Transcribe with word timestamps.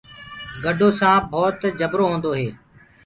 گَڊو 0.63 0.89
سآنپ 0.99 1.23
ڀوت 1.31 1.59
جبرو 1.79 2.05
هوندو 2.11 2.31
هي۔ 2.39 2.49